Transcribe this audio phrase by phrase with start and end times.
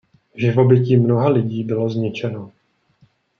[0.35, 2.51] Živobytí mnoha lidí bylo zničeno.